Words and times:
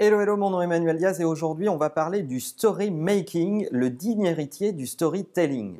Hello, 0.00 0.20
hello, 0.20 0.36
mon 0.36 0.50
nom 0.50 0.60
est 0.60 0.64
Emmanuel 0.66 0.96
Diaz 0.96 1.20
et 1.20 1.24
aujourd'hui 1.24 1.68
on 1.68 1.76
va 1.76 1.90
parler 1.90 2.22
du 2.22 2.38
story 2.38 2.92
making, 2.92 3.66
le 3.72 3.90
digne 3.90 4.26
héritier 4.26 4.72
du 4.72 4.86
storytelling. 4.86 5.76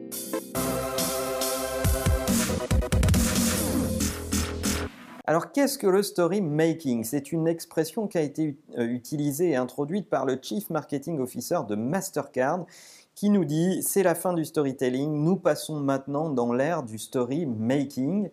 Alors 5.25 5.53
qu'est-ce 5.53 5.79
que 5.79 5.87
le 5.87 6.03
story 6.03 6.41
making? 6.41 7.05
C'est 7.05 7.31
une 7.31 7.47
expression 7.47 8.09
qui 8.09 8.19
a 8.19 8.23
été 8.23 8.59
euh, 8.77 8.89
utilisée 8.89 9.51
et 9.51 9.57
introduite 9.57 10.11
par 10.11 10.27
le 10.27 10.37
Chief 10.43 10.69
Marketing 10.69 11.21
Officer 11.21 11.61
de 11.69 11.77
Mastercard 11.77 12.67
qui 13.15 13.31
nous 13.31 13.45
dit 13.45 13.85
c'est 13.85 14.03
la 14.03 14.17
fin 14.17 14.33
du 14.33 14.45
storytelling, 14.45 15.13
nous 15.13 15.37
passons 15.37 15.79
maintenant 15.79 16.29
dans 16.29 16.53
l'ère 16.53 16.83
du 16.83 16.99
story 16.99 17.47
making. 17.47 18.31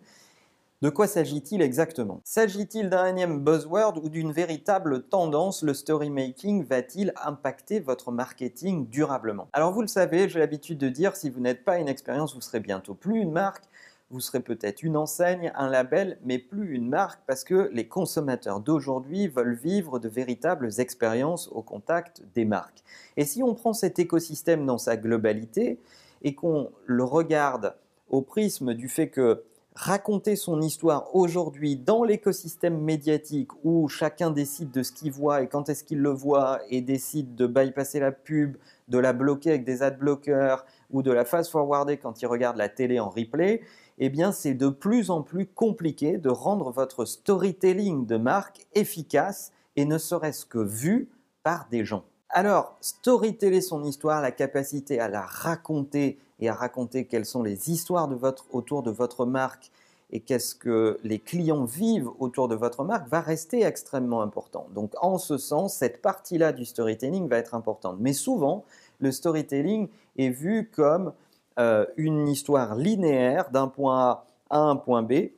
De 0.82 0.90
quoi 0.90 1.06
s'agit-il 1.06 1.62
exactement? 1.62 2.20
S'agit-il 2.22 2.90
d'un 2.90 3.06
énième 3.06 3.42
buzzword 3.42 3.98
ou 4.04 4.10
d'une 4.10 4.30
véritable 4.30 5.04
tendance? 5.04 5.62
Le 5.62 5.72
story 5.72 6.10
making 6.10 6.66
va-t-il 6.66 7.14
impacter 7.24 7.80
votre 7.80 8.12
marketing 8.12 8.86
durablement? 8.86 9.48
Alors 9.54 9.72
vous 9.72 9.80
le 9.80 9.86
savez, 9.86 10.28
j'ai 10.28 10.38
l'habitude 10.38 10.76
de 10.76 10.90
dire, 10.90 11.16
si 11.16 11.30
vous 11.30 11.40
n'êtes 11.40 11.64
pas 11.64 11.78
une 11.78 11.88
expérience, 11.88 12.34
vous 12.34 12.42
serez 12.42 12.60
bientôt 12.60 12.92
plus 12.92 13.20
une 13.20 13.32
marque, 13.32 13.64
vous 14.10 14.20
serez 14.20 14.40
peut-être 14.40 14.82
une 14.82 14.98
enseigne, 14.98 15.50
un 15.54 15.70
label, 15.70 16.18
mais 16.26 16.38
plus 16.38 16.74
une 16.74 16.90
marque 16.90 17.20
parce 17.26 17.42
que 17.42 17.70
les 17.72 17.88
consommateurs 17.88 18.60
d'aujourd'hui 18.60 19.28
veulent 19.28 19.56
vivre 19.56 19.98
de 19.98 20.10
véritables 20.10 20.68
expériences 20.76 21.48
au 21.52 21.62
contact 21.62 22.22
des 22.34 22.44
marques. 22.44 22.84
Et 23.16 23.24
si 23.24 23.42
on 23.42 23.54
prend 23.54 23.72
cet 23.72 23.98
écosystème 23.98 24.66
dans 24.66 24.76
sa 24.76 24.98
globalité 24.98 25.80
et 26.20 26.34
qu'on 26.34 26.70
le 26.84 27.02
regarde 27.02 27.76
au 28.10 28.20
prisme 28.20 28.74
du 28.74 28.90
fait 28.90 29.08
que 29.08 29.42
raconter 29.76 30.36
son 30.36 30.62
histoire 30.62 31.14
aujourd'hui 31.14 31.76
dans 31.76 32.02
l'écosystème 32.02 32.80
médiatique 32.80 33.50
où 33.62 33.88
chacun 33.88 34.30
décide 34.30 34.70
de 34.70 34.82
ce 34.82 34.90
qu'il 34.90 35.12
voit 35.12 35.42
et 35.42 35.48
quand 35.48 35.68
est-ce 35.68 35.84
qu'il 35.84 36.00
le 36.00 36.10
voit 36.10 36.60
et 36.70 36.80
décide 36.80 37.34
de 37.34 37.46
bypasser 37.46 38.00
la 38.00 38.10
pub, 38.10 38.56
de 38.88 38.98
la 38.98 39.12
bloquer 39.12 39.50
avec 39.50 39.64
des 39.64 39.82
ad 39.82 39.98
blockers 39.98 40.64
ou 40.90 41.02
de 41.02 41.12
la 41.12 41.26
fast-forwarder 41.26 41.98
quand 41.98 42.22
il 42.22 42.26
regarde 42.26 42.56
la 42.56 42.70
télé 42.70 42.98
en 42.98 43.10
replay, 43.10 43.60
eh 43.98 44.08
bien 44.08 44.32
c'est 44.32 44.54
de 44.54 44.70
plus 44.70 45.10
en 45.10 45.22
plus 45.22 45.46
compliqué 45.46 46.16
de 46.16 46.30
rendre 46.30 46.70
votre 46.70 47.04
storytelling 47.04 48.06
de 48.06 48.16
marque 48.16 48.66
efficace 48.74 49.52
et 49.76 49.84
ne 49.84 49.98
serait-ce 49.98 50.46
que 50.46 50.58
vu 50.58 51.10
par 51.42 51.68
des 51.70 51.84
gens. 51.84 52.04
Alors, 52.30 52.76
storyteller 52.80 53.60
son 53.60 53.84
histoire, 53.84 54.20
la 54.20 54.32
capacité 54.32 54.98
à 55.00 55.08
la 55.08 55.20
raconter 55.20 56.18
et 56.40 56.48
à 56.48 56.54
raconter 56.54 57.06
quelles 57.06 57.24
sont 57.24 57.42
les 57.42 57.70
histoires 57.70 58.08
autour 58.52 58.82
de 58.82 58.90
votre 58.90 59.26
marque 59.26 59.70
et 60.10 60.20
qu'est-ce 60.20 60.54
que 60.54 60.98
les 61.02 61.18
clients 61.18 61.64
vivent 61.64 62.10
autour 62.18 62.48
de 62.48 62.54
votre 62.54 62.84
marque 62.84 63.08
va 63.08 63.20
rester 63.20 63.64
extrêmement 63.64 64.22
important. 64.22 64.68
Donc 64.74 64.92
en 65.02 65.18
ce 65.18 65.36
sens, 65.36 65.74
cette 65.74 66.00
partie-là 66.00 66.52
du 66.52 66.64
storytelling 66.64 67.28
va 67.28 67.38
être 67.38 67.54
importante. 67.54 67.96
Mais 67.98 68.12
souvent, 68.12 68.64
le 69.00 69.10
storytelling 69.10 69.88
est 70.16 70.30
vu 70.30 70.70
comme 70.72 71.12
euh, 71.58 71.86
une 71.96 72.28
histoire 72.28 72.76
linéaire 72.76 73.50
d'un 73.50 73.68
point 73.68 73.98
A 73.98 74.24
à 74.50 74.58
un 74.58 74.76
point 74.76 75.02
B 75.02 75.30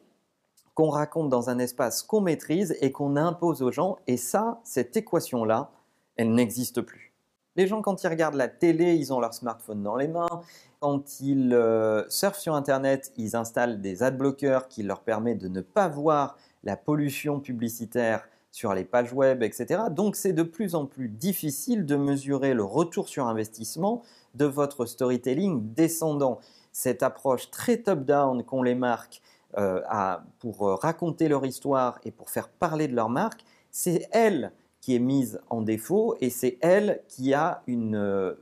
qu'on 0.75 0.91
raconte 0.91 1.29
dans 1.29 1.51
un 1.51 1.59
espace 1.59 2.03
qu'on 2.03 2.21
maîtrise 2.21 2.77
et 2.81 2.93
qu'on 2.93 3.17
impose 3.17 3.63
aux 3.63 3.73
gens. 3.73 3.99
Et 4.07 4.17
ça, 4.17 4.61
cette 4.63 4.97
équation-là, 4.97 5.71
elle 6.17 6.35
n'existe 6.35 6.83
plus. 6.83 7.13
Les 7.57 7.67
gens, 7.67 7.83
quand 7.83 8.05
ils 8.05 8.07
regardent 8.07 8.37
la 8.37 8.47
télé, 8.47 8.95
ils 8.95 9.13
ont 9.13 9.19
leur 9.19 9.35
smartphone 9.35 9.83
dans 9.83 9.97
les 9.97 10.07
mains. 10.07 10.29
Quand 10.81 11.21
ils 11.21 11.53
euh, 11.53 12.09
surfent 12.09 12.39
sur 12.39 12.55
Internet, 12.55 13.13
ils 13.17 13.35
installent 13.35 13.81
des 13.81 14.05
ad-blockers 14.05 14.69
qui 14.69 14.85
leur 14.85 15.01
permettent 15.01 15.43
de 15.43 15.49
ne 15.49 15.61
pas 15.61 15.89
voir 15.89 16.37
la 16.63 16.77
pollution 16.77 17.41
publicitaire 17.41 18.29
sur 18.53 18.73
les 18.75 18.85
pages 18.85 19.13
web, 19.13 19.43
etc. 19.43 19.83
Donc 19.91 20.15
c'est 20.15 20.33
de 20.33 20.45
plus 20.45 20.77
en 20.77 20.87
plus 20.87 21.09
difficile 21.09 21.85
de 21.85 21.97
mesurer 21.97 22.55
le 22.55 22.63
retour 22.63 23.09
sur 23.09 23.27
investissement 23.27 24.03
de 24.35 24.45
votre 24.45 24.87
storytelling 24.87 25.75
descendant. 25.75 26.39
Cette 26.73 27.03
approche 27.03 27.51
très 27.51 27.79
top-down 27.79 28.45
qu'ont 28.45 28.63
les 28.63 28.77
marques 28.77 29.21
euh, 29.57 29.81
pour 30.39 30.61
raconter 30.81 31.29
leur 31.29 31.45
histoire 31.45 31.99
et 32.05 32.13
pour 32.13 32.31
faire 32.31 32.49
parler 32.49 32.87
de 32.87 32.95
leur 32.95 33.09
marque, 33.09 33.45
c'est 33.73 34.09
elle 34.13 34.53
qui 34.81 34.95
est 34.95 35.01
mise 35.01 35.41
en 35.51 35.61
défaut 35.61 36.17
et 36.21 36.31
c'est 36.31 36.57
elle 36.61 37.01
qui 37.09 37.35
a 37.35 37.63
une 37.67 38.37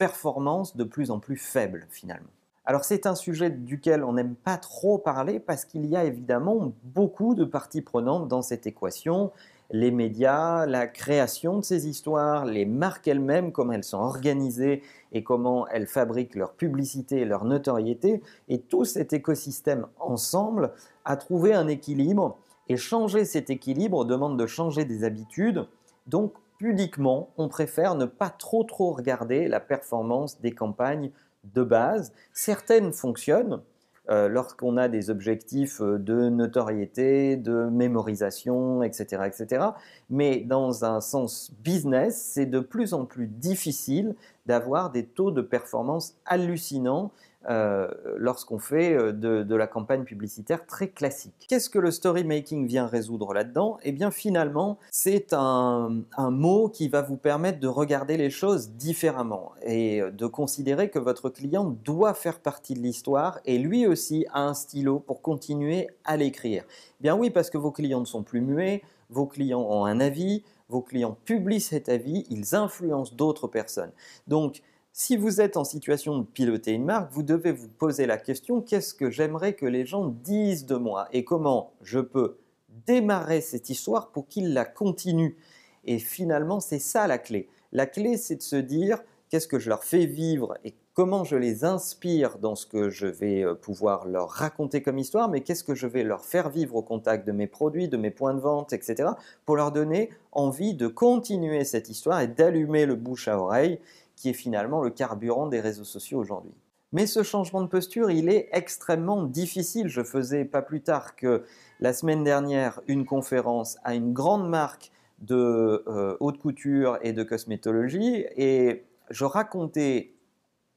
performance 0.00 0.78
de 0.78 0.84
plus 0.84 1.10
en 1.10 1.18
plus 1.18 1.36
faible 1.36 1.86
finalement. 1.90 2.30
Alors 2.64 2.84
c'est 2.84 3.04
un 3.04 3.14
sujet 3.14 3.50
duquel 3.50 4.02
on 4.02 4.14
n'aime 4.14 4.34
pas 4.34 4.56
trop 4.56 4.96
parler 4.96 5.38
parce 5.38 5.66
qu'il 5.66 5.84
y 5.84 5.94
a 5.94 6.04
évidemment 6.04 6.72
beaucoup 6.84 7.34
de 7.34 7.44
parties 7.44 7.82
prenantes 7.82 8.26
dans 8.26 8.40
cette 8.40 8.66
équation. 8.66 9.30
Les 9.70 9.90
médias, 9.90 10.64
la 10.64 10.86
création 10.86 11.58
de 11.58 11.64
ces 11.64 11.86
histoires, 11.86 12.46
les 12.46 12.64
marques 12.64 13.08
elles-mêmes, 13.08 13.52
comment 13.52 13.72
elles 13.72 13.84
sont 13.84 13.98
organisées 13.98 14.82
et 15.12 15.22
comment 15.22 15.68
elles 15.68 15.86
fabriquent 15.86 16.34
leur 16.34 16.54
publicité 16.54 17.18
et 17.18 17.24
leur 17.26 17.44
notoriété. 17.44 18.22
Et 18.48 18.58
tout 18.58 18.86
cet 18.86 19.12
écosystème 19.12 19.86
ensemble 19.98 20.72
a 21.04 21.18
trouvé 21.18 21.52
un 21.52 21.68
équilibre 21.68 22.38
et 22.70 22.78
changer 22.78 23.26
cet 23.26 23.50
équilibre 23.50 24.06
demande 24.06 24.38
de 24.38 24.46
changer 24.46 24.86
des 24.86 25.04
habitudes. 25.04 25.66
Donc, 26.06 26.32
pudiquement, 26.60 27.30
on 27.38 27.48
préfère 27.48 27.94
ne 27.94 28.04
pas 28.04 28.28
trop 28.28 28.64
trop 28.64 28.92
regarder 28.92 29.48
la 29.48 29.60
performance 29.60 30.42
des 30.42 30.52
campagnes 30.52 31.10
de 31.54 31.62
base. 31.62 32.12
Certaines 32.34 32.92
fonctionnent 32.92 33.62
euh, 34.10 34.28
lorsqu'on 34.28 34.76
a 34.76 34.88
des 34.88 35.08
objectifs 35.08 35.80
euh, 35.80 35.98
de 35.98 36.28
notoriété, 36.28 37.36
de 37.36 37.70
mémorisation, 37.70 38.82
etc., 38.82 39.22
etc. 39.26 39.68
Mais 40.10 40.40
dans 40.40 40.84
un 40.84 41.00
sens 41.00 41.50
business, 41.64 42.30
c'est 42.34 42.44
de 42.44 42.60
plus 42.60 42.92
en 42.92 43.06
plus 43.06 43.26
difficile 43.26 44.14
d'avoir 44.44 44.90
des 44.90 45.06
taux 45.06 45.30
de 45.30 45.40
performance 45.40 46.18
hallucinants 46.26 47.10
euh, 47.48 47.88
lorsqu'on 48.18 48.58
fait 48.58 48.92
euh, 48.92 49.12
de, 49.12 49.54
la 49.54 49.66
campagne 49.66 50.04
publicitaire 50.04 50.66
très 50.66 50.88
classique. 50.88 51.46
Qu'est-ce 51.48 51.70
que 51.70 51.78
le 51.78 51.90
story 51.90 52.22
making 52.22 52.66
vient 52.66 52.86
résoudre 52.86 53.32
là-dedans? 53.32 53.78
Eh 53.82 53.92
bien 53.92 54.10
finalement, 54.10 54.78
c'est 54.90 55.32
un, 55.32 56.02
mot 56.18 56.68
qui 56.68 56.88
va 56.88 57.00
vous 57.00 57.16
permettre 57.16 57.58
de 57.58 57.66
regarder 57.66 58.18
les 58.18 58.28
choses 58.28 58.72
différemment 58.72 59.52
et 59.62 60.02
de 60.02 60.26
considérer 60.26 60.90
que 60.90 60.98
votre 60.98 61.30
client 61.30 61.64
doit 61.84 62.12
faire 62.12 62.40
partie 62.40 62.74
de 62.74 62.80
l'histoire 62.80 63.40
et 63.46 63.56
lui 63.58 63.86
aussi 63.86 64.26
a 64.32 64.42
un 64.42 64.54
stylo 64.54 64.98
pour 64.98 65.22
continuer 65.22 65.88
à 66.04 66.18
l'écrire. 66.18 66.64
Bien 67.00 67.16
oui, 67.16 67.30
parce 67.30 67.48
que 67.48 67.56
vos 67.56 67.70
clients 67.70 68.00
ne 68.00 68.04
sont 68.04 68.22
plus 68.22 68.42
muets, 68.42 68.82
vos 69.08 69.26
clients 69.26 69.62
ont 69.62 69.86
un 69.86 69.98
avis, 69.98 70.44
vos 70.68 70.82
clients 70.82 71.16
publient 71.24 71.60
cet 71.60 71.88
avis, 71.88 72.26
ils 72.30 72.54
influencent 72.54 73.14
d'autres 73.14 73.48
personnes. 73.48 73.92
Donc, 74.28 74.62
si 74.92 75.16
vous 75.16 75.40
êtes 75.40 75.56
en 75.56 75.64
situation 75.64 76.18
de 76.18 76.24
piloter 76.24 76.72
une 76.72 76.84
marque, 76.84 77.12
vous 77.12 77.22
devez 77.22 77.52
vous 77.52 77.68
poser 77.68 78.06
la 78.06 78.18
question 78.18 78.60
qu'est-ce 78.60 78.94
que 78.94 79.10
j'aimerais 79.10 79.54
que 79.54 79.66
les 79.66 79.86
gens 79.86 80.06
disent 80.06 80.66
de 80.66 80.76
moi 80.76 81.08
et 81.12 81.24
comment 81.24 81.72
je 81.82 82.00
peux 82.00 82.38
démarrer 82.86 83.40
cette 83.40 83.70
histoire 83.70 84.10
pour 84.10 84.26
qu'ils 84.26 84.52
la 84.52 84.64
continuent? 84.64 85.36
Et 85.84 85.98
finalement, 85.98 86.60
c'est 86.60 86.78
ça 86.78 87.06
la 87.06 87.18
clé. 87.18 87.48
La 87.72 87.86
clé, 87.86 88.16
c'est 88.16 88.36
de 88.36 88.42
se 88.42 88.56
dire 88.56 89.02
qu'est-ce 89.28 89.48
que 89.48 89.58
je 89.58 89.68
leur 89.68 89.84
fais 89.84 90.06
vivre 90.06 90.58
et 90.64 90.74
comment 90.92 91.24
je 91.24 91.36
les 91.36 91.64
inspire 91.64 92.38
dans 92.38 92.56
ce 92.56 92.66
que 92.66 92.90
je 92.90 93.06
vais 93.06 93.42
euh, 93.42 93.54
pouvoir 93.54 94.06
leur 94.06 94.28
raconter 94.28 94.82
comme 94.82 94.98
histoire, 94.98 95.28
mais 95.28 95.40
qu'est-ce 95.40 95.64
que 95.64 95.74
je 95.74 95.86
vais 95.86 96.02
leur 96.02 96.24
faire 96.24 96.50
vivre 96.50 96.74
au 96.76 96.82
contact 96.82 97.26
de 97.26 97.32
mes 97.32 97.46
produits, 97.46 97.88
de 97.88 97.96
mes 97.96 98.10
points 98.10 98.34
de 98.34 98.40
vente, 98.40 98.72
etc., 98.72 99.10
pour 99.46 99.56
leur 99.56 99.72
donner 99.72 100.10
envie 100.32 100.74
de 100.74 100.88
continuer 100.88 101.64
cette 101.64 101.88
histoire 101.88 102.20
et 102.20 102.26
d'allumer 102.26 102.86
le 102.86 102.96
bouche 102.96 103.28
à 103.28 103.38
oreille 103.38 103.78
qui 104.20 104.28
est 104.28 104.34
finalement 104.34 104.82
le 104.82 104.90
carburant 104.90 105.46
des 105.46 105.60
réseaux 105.60 105.84
sociaux 105.84 106.18
aujourd'hui. 106.18 106.52
Mais 106.92 107.06
ce 107.06 107.22
changement 107.22 107.62
de 107.62 107.68
posture, 107.68 108.10
il 108.10 108.28
est 108.28 108.50
extrêmement 108.52 109.24
difficile. 109.24 109.88
Je 109.88 110.02
faisais 110.02 110.44
pas 110.44 110.60
plus 110.60 110.82
tard 110.82 111.16
que 111.16 111.44
la 111.78 111.94
semaine 111.94 112.22
dernière 112.22 112.82
une 112.86 113.06
conférence 113.06 113.78
à 113.82 113.94
une 113.94 114.12
grande 114.12 114.46
marque 114.46 114.92
de 115.20 115.82
euh, 115.86 116.18
haute 116.20 116.38
couture 116.38 116.98
et 117.00 117.14
de 117.14 117.22
cosmétologie 117.22 118.26
et 118.36 118.84
je 119.08 119.24
racontais 119.24 120.12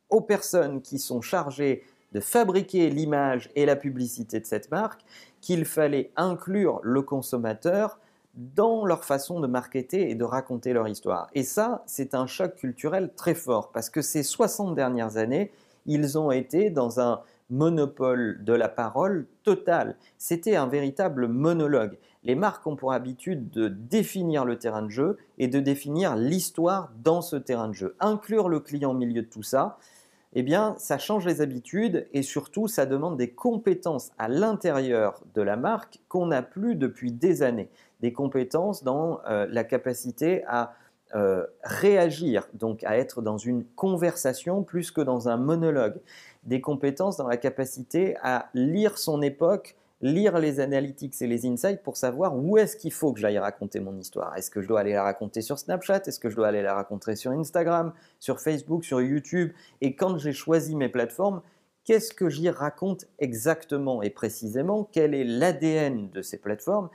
aux 0.10 0.22
personnes 0.22 0.82
qui 0.82 0.98
sont 0.98 1.22
chargées 1.22 1.84
de 2.14 2.22
fabriquer 2.22 2.90
l'image 2.90 3.50
et 3.56 3.66
la 3.66 3.76
publicité 3.76 4.40
de 4.40 4.46
cette 4.46 4.72
marque 4.72 5.02
qu'il 5.42 5.66
fallait 5.66 6.12
inclure 6.16 6.80
le 6.84 7.02
consommateur 7.02 8.00
dans 8.34 8.86
leur 8.86 9.04
façon 9.06 9.40
de 9.40 9.48
marketer 9.48 10.10
et 10.10 10.16
de 10.16 10.24
raconter 10.24 10.74
leur 10.74 10.88
histoire. 10.88 11.30
Et 11.34 11.44
ça, 11.44 11.84
c'est 11.86 12.16
un 12.16 12.26
choc 12.26 12.56
culturel 12.56 13.12
très 13.16 13.36
fort 13.36 13.72
parce 13.72 13.90
que 13.90 14.02
ces 14.02 14.24
60 14.24 14.76
dernières 14.76 15.18
années, 15.18 15.52
ils 15.86 16.18
ont 16.18 16.32
été 16.32 16.70
dans 16.70 17.00
un 17.00 17.22
monopole 17.50 18.44
de 18.44 18.54
la 18.54 18.70
parole 18.70 19.28
total. 19.44 19.98
C'était 20.18 20.56
un 20.56 20.68
véritable 20.68 21.28
monologue. 21.28 21.98
Les 22.24 22.36
marques 22.36 22.66
ont 22.66 22.76
pour 22.76 22.94
habitude 22.94 23.50
de 23.50 23.68
définir 23.68 24.46
le 24.46 24.58
terrain 24.58 24.82
de 24.82 24.90
jeu 24.90 25.18
et 25.38 25.48
de 25.48 25.60
définir 25.60 26.16
l'histoire 26.16 26.92
dans 27.04 27.22
ce 27.22 27.36
terrain 27.36 27.68
de 27.68 27.74
jeu. 27.74 27.96
Inclure 28.00 28.50
le 28.50 28.60
client 28.60 28.92
au 28.92 28.96
milieu 28.96 29.22
de 29.22 29.28
tout 29.28 29.44
ça, 29.44 29.78
eh 30.36 30.44
bien, 30.44 30.76
ça 30.78 30.98
change 30.98 31.26
les 31.26 31.42
habitudes 31.42 32.08
et 32.12 32.24
surtout, 32.24 32.68
ça 32.68 32.86
demande 32.86 33.18
des 33.18 33.30
compétences 33.30 34.12
à 34.18 34.28
l'intérieur 34.28 35.22
de 35.36 35.42
la 35.42 35.56
marque 35.56 36.00
qu'on 36.08 36.28
n'a 36.28 36.42
plus 36.42 36.76
depuis 36.76 37.12
des 37.12 37.44
années. 37.44 37.70
Des 38.02 38.14
compétences 38.14 38.84
dans 38.84 39.20
euh, 39.28 39.46
la 39.50 39.64
capacité 39.64 40.44
à 40.48 40.74
euh, 41.16 41.46
réagir, 41.64 42.48
donc 42.56 42.84
à 42.84 42.98
être 42.98 43.22
dans 43.22 43.38
une 43.38 43.64
conversation 43.76 44.64
plus 44.64 44.90
que 44.90 45.02
dans 45.02 45.30
un 45.30 45.38
monologue, 45.38 46.00
des 46.44 46.60
compétences 46.60 47.18
dans 47.18 47.28
la 47.28 47.38
capacité 47.38 48.18
à 48.24 48.50
lire 48.56 48.98
son 48.98 49.22
époque, 49.22 49.76
lire 50.04 50.38
les 50.38 50.60
analytics 50.60 51.22
et 51.22 51.28
les 51.28 51.46
insights 51.46 51.82
pour 51.82 51.96
savoir 51.96 52.36
où 52.38 52.58
est-ce 52.58 52.76
qu'il 52.76 52.92
faut 52.92 53.14
que 53.14 53.22
j'aille 53.22 53.40
raconter 53.40 53.80
mon 53.80 53.98
histoire. 53.98 54.36
Est-ce 54.36 54.52
que 54.52 54.62
je 54.62 54.68
dois 54.68 54.82
aller 54.82 54.92
la 54.92 55.04
raconter 55.04 55.42
sur 55.42 55.58
Snapchat? 55.58 56.02
Est-ce 56.06 56.20
que 56.20 56.30
je 56.30 56.36
dois 56.36 56.50
aller 56.50 56.62
la 56.62 56.74
raconter 56.74 57.16
sur 57.16 57.32
Instagram, 57.32 57.94
sur 58.20 58.42
Facebook, 58.42 58.84
sur 58.84 59.02
YouTube? 59.02 59.54
Et 59.80 59.96
quand 59.96 60.18
j'ai 60.18 60.34
choisi 60.34 60.76
mes 60.76 60.90
plateformes, 60.90 61.42
qu'est-ce 61.86 62.14
que 62.14 62.28
j'y 62.28 62.50
raconte 62.50 63.06
exactement 63.20 64.02
et 64.02 64.10
précisément? 64.10 64.90
Quel 64.92 65.16
est 65.16 65.24
l'ADN 65.24 66.10
de 66.10 66.22
ces 66.22 66.38
plateformes? 66.38 66.90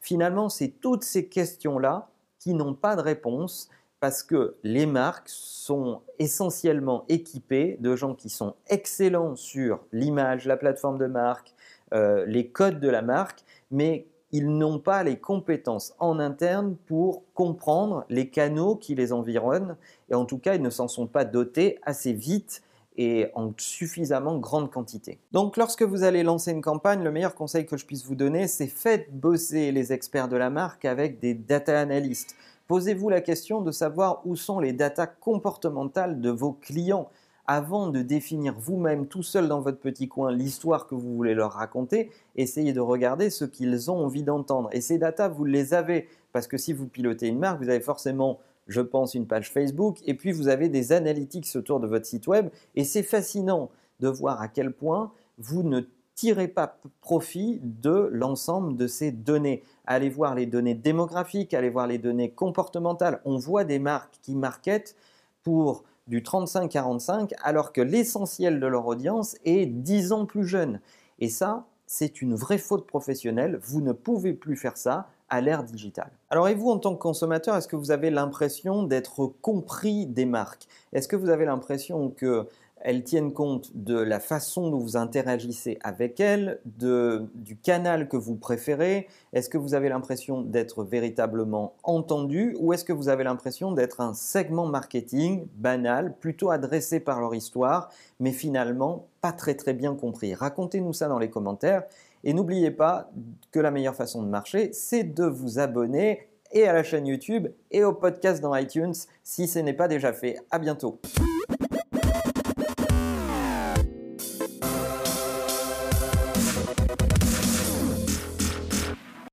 Finalement, 0.00 0.48
c'est 0.48 0.68
toutes 0.68 1.02
ces 1.02 1.26
questions-là 1.26 2.08
qui 2.38 2.54
n'ont 2.54 2.74
pas 2.74 2.94
de 2.94 3.00
réponse 3.00 3.68
parce 3.98 4.22
que 4.22 4.54
les 4.62 4.86
marques 4.86 5.28
sont 5.28 6.02
essentiellement 6.20 7.04
équipées 7.08 7.78
de 7.80 7.96
gens 7.96 8.14
qui 8.14 8.28
sont 8.28 8.54
excellents 8.68 9.34
sur 9.34 9.80
l'image, 9.92 10.46
la 10.46 10.56
plateforme 10.56 10.98
de 10.98 11.06
marque, 11.06 11.54
euh, 11.92 12.24
les 12.26 12.48
codes 12.48 12.80
de 12.80 12.88
la 12.88 13.02
marque, 13.02 13.44
mais 13.70 14.06
ils 14.32 14.48
n'ont 14.48 14.80
pas 14.80 15.04
les 15.04 15.18
compétences 15.18 15.94
en 15.98 16.18
interne 16.18 16.76
pour 16.86 17.22
comprendre 17.34 18.04
les 18.08 18.30
canaux 18.30 18.74
qui 18.74 18.94
les 18.94 19.12
environnent, 19.12 19.76
et 20.10 20.14
en 20.14 20.24
tout 20.24 20.38
cas, 20.38 20.54
ils 20.54 20.62
ne 20.62 20.70
s'en 20.70 20.88
sont 20.88 21.06
pas 21.06 21.24
dotés 21.24 21.78
assez 21.82 22.12
vite 22.12 22.62
et 22.96 23.28
en 23.34 23.52
suffisamment 23.58 24.38
grande 24.38 24.70
quantité. 24.70 25.18
Donc 25.32 25.56
lorsque 25.56 25.82
vous 25.82 26.04
allez 26.04 26.22
lancer 26.22 26.52
une 26.52 26.62
campagne, 26.62 27.02
le 27.02 27.10
meilleur 27.10 27.34
conseil 27.34 27.66
que 27.66 27.76
je 27.76 27.86
puisse 27.86 28.04
vous 28.06 28.14
donner, 28.14 28.46
c'est 28.46 28.68
faites 28.68 29.12
bosser 29.12 29.72
les 29.72 29.92
experts 29.92 30.28
de 30.28 30.36
la 30.36 30.50
marque 30.50 30.84
avec 30.84 31.18
des 31.18 31.34
data 31.34 31.78
analystes. 31.78 32.36
Posez-vous 32.68 33.10
la 33.10 33.20
question 33.20 33.60
de 33.60 33.72
savoir 33.72 34.22
où 34.24 34.36
sont 34.36 34.58
les 34.58 34.72
datas 34.72 35.06
comportementales 35.06 36.20
de 36.20 36.30
vos 36.30 36.52
clients 36.52 37.10
avant 37.46 37.88
de 37.88 38.02
définir 38.02 38.54
vous-même 38.58 39.06
tout 39.06 39.22
seul 39.22 39.48
dans 39.48 39.60
votre 39.60 39.78
petit 39.78 40.08
coin 40.08 40.32
l'histoire 40.32 40.86
que 40.86 40.94
vous 40.94 41.14
voulez 41.14 41.34
leur 41.34 41.52
raconter, 41.52 42.10
essayez 42.36 42.72
de 42.72 42.80
regarder 42.80 43.30
ce 43.30 43.44
qu'ils 43.44 43.90
ont 43.90 44.04
envie 44.04 44.22
d'entendre. 44.22 44.68
Et 44.72 44.80
ces 44.80 44.98
datas, 44.98 45.28
vous 45.28 45.44
les 45.44 45.74
avez, 45.74 46.08
parce 46.32 46.46
que 46.46 46.56
si 46.56 46.72
vous 46.72 46.86
pilotez 46.86 47.28
une 47.28 47.38
marque, 47.38 47.62
vous 47.62 47.68
avez 47.68 47.80
forcément, 47.80 48.40
je 48.66 48.80
pense, 48.80 49.14
une 49.14 49.26
page 49.26 49.50
Facebook, 49.50 49.98
et 50.06 50.14
puis 50.14 50.32
vous 50.32 50.48
avez 50.48 50.68
des 50.68 50.92
analytics 50.92 51.46
autour 51.54 51.80
de 51.80 51.86
votre 51.86 52.06
site 52.06 52.26
web, 52.26 52.48
et 52.74 52.84
c'est 52.84 53.02
fascinant 53.02 53.70
de 54.00 54.08
voir 54.08 54.40
à 54.40 54.48
quel 54.48 54.72
point 54.72 55.12
vous 55.38 55.62
ne 55.62 55.82
tirez 56.14 56.48
pas 56.48 56.78
profit 57.00 57.60
de 57.62 58.08
l'ensemble 58.12 58.76
de 58.76 58.86
ces 58.86 59.10
données. 59.10 59.62
Allez 59.84 60.08
voir 60.08 60.34
les 60.34 60.46
données 60.46 60.74
démographiques, 60.74 61.54
allez 61.54 61.70
voir 61.70 61.86
les 61.86 61.98
données 61.98 62.30
comportementales. 62.30 63.20
On 63.24 63.36
voit 63.36 63.64
des 63.64 63.78
marques 63.78 64.18
qui 64.22 64.36
marketent 64.36 64.94
pour 65.42 65.84
du 66.06 66.20
35-45 66.20 67.32
alors 67.42 67.72
que 67.72 67.80
l'essentiel 67.80 68.60
de 68.60 68.66
leur 68.66 68.86
audience 68.86 69.36
est 69.44 69.66
10 69.66 70.12
ans 70.12 70.26
plus 70.26 70.46
jeune. 70.46 70.80
Et 71.18 71.28
ça, 71.28 71.66
c'est 71.86 72.22
une 72.22 72.34
vraie 72.34 72.58
faute 72.58 72.86
professionnelle. 72.86 73.58
Vous 73.62 73.80
ne 73.80 73.92
pouvez 73.92 74.32
plus 74.32 74.56
faire 74.56 74.76
ça 74.76 75.08
à 75.30 75.40
l'ère 75.40 75.64
digitale. 75.64 76.10
Alors 76.30 76.48
et 76.48 76.54
vous, 76.54 76.70
en 76.70 76.78
tant 76.78 76.94
que 76.94 77.00
consommateur, 77.00 77.56
est-ce 77.56 77.68
que 77.68 77.76
vous 77.76 77.90
avez 77.90 78.10
l'impression 78.10 78.82
d'être 78.82 79.26
compris 79.40 80.06
des 80.06 80.26
marques? 80.26 80.66
Est-ce 80.92 81.08
que 81.08 81.16
vous 81.16 81.30
avez 81.30 81.44
l'impression 81.44 82.10
que 82.10 82.46
elles 82.84 83.02
tiennent 83.02 83.32
compte 83.32 83.70
de 83.74 83.98
la 83.98 84.20
façon 84.20 84.70
dont 84.70 84.78
vous 84.78 84.96
interagissez 84.96 85.78
avec 85.82 86.20
elles, 86.20 86.60
du 86.66 87.56
canal 87.62 88.08
que 88.08 88.18
vous 88.18 88.36
préférez. 88.36 89.08
Est-ce 89.32 89.48
que 89.48 89.56
vous 89.56 89.74
avez 89.74 89.88
l'impression 89.88 90.42
d'être 90.42 90.84
véritablement 90.84 91.74
entendu 91.82 92.54
ou 92.60 92.74
est-ce 92.74 92.84
que 92.84 92.92
vous 92.92 93.08
avez 93.08 93.24
l'impression 93.24 93.72
d'être 93.72 94.02
un 94.02 94.12
segment 94.12 94.66
marketing 94.66 95.46
banal, 95.56 96.14
plutôt 96.14 96.50
adressé 96.50 97.00
par 97.00 97.20
leur 97.20 97.34
histoire, 97.34 97.90
mais 98.20 98.32
finalement 98.32 99.06
pas 99.22 99.32
très 99.32 99.54
très 99.54 99.72
bien 99.72 99.94
compris? 99.94 100.34
Racontez-nous 100.34 100.92
ça 100.92 101.08
dans 101.08 101.18
les 101.18 101.30
commentaires. 101.30 101.84
Et 102.22 102.34
n'oubliez 102.34 102.70
pas 102.70 103.10
que 103.50 103.60
la 103.60 103.70
meilleure 103.70 103.96
façon 103.96 104.22
de 104.22 104.28
marcher, 104.28 104.72
c'est 104.72 105.04
de 105.04 105.24
vous 105.24 105.58
abonner 105.58 106.28
et 106.52 106.66
à 106.68 106.72
la 106.72 106.82
chaîne 106.82 107.06
YouTube 107.06 107.48
et 107.70 107.82
au 107.82 107.92
podcast 107.92 108.42
dans 108.42 108.54
iTunes 108.54 108.94
si 109.22 109.48
ce 109.48 109.58
n'est 109.58 109.74
pas 109.74 109.88
déjà 109.88 110.12
fait. 110.12 110.38
À 110.50 110.58
bientôt. 110.58 111.00